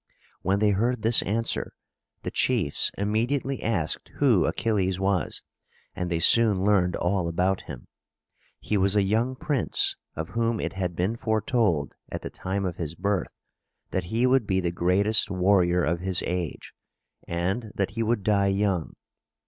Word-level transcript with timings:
When 0.41 0.57
they 0.57 0.71
heard 0.71 1.03
this 1.03 1.21
answer, 1.21 1.73
the 2.23 2.31
chiefs 2.31 2.89
immediately 2.97 3.61
asked 3.61 4.09
who 4.15 4.47
Achilles 4.47 4.99
was, 4.99 5.43
and 5.95 6.09
they 6.09 6.17
soon 6.17 6.63
learned 6.65 6.95
all 6.95 7.27
about 7.27 7.61
him. 7.69 7.87
He 8.59 8.77
was 8.77 8.95
a 8.95 9.03
young 9.03 9.35
prince 9.35 9.97
of 10.15 10.29
whom 10.29 10.59
it 10.59 10.73
had 10.73 10.95
been 10.95 11.17
foretold 11.17 11.93
at 12.11 12.23
the 12.23 12.31
time 12.31 12.65
of 12.65 12.77
his 12.77 12.95
birth 12.95 13.37
that 13.91 14.05
he 14.05 14.25
would 14.25 14.47
be 14.47 14.59
the 14.59 14.71
greatest 14.71 15.29
warrior 15.29 15.83
of 15.83 15.99
his 15.99 16.23
age, 16.25 16.73
and 17.27 17.71
that 17.75 17.91
he 17.91 18.01
would 18.01 18.23
die 18.23 18.47
young. 18.47 18.93